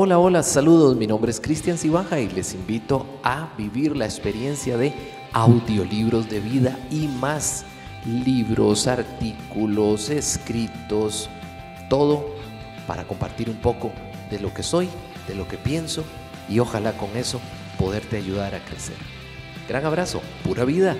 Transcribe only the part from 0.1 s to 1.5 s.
hola, saludos. Mi nombre es